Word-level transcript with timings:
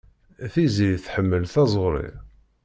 Tiziri 0.51 0.97
tḥemmel 1.05 1.43
taẓuri. 1.53 2.09